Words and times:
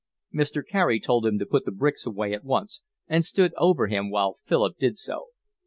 Mr. 0.33 0.65
Carey 0.67 0.99
told 0.99 1.27
him 1.27 1.37
to 1.37 1.45
put 1.45 1.63
the 1.63 1.69
bricks 1.71 2.07
away 2.07 2.33
at 2.33 2.43
once, 2.43 2.81
and 3.07 3.23
stood 3.23 3.53
over 3.55 3.85
him 3.85 4.09
while 4.09 4.37
Philip 4.45 4.79
did 4.79 4.97
so. 4.97 5.27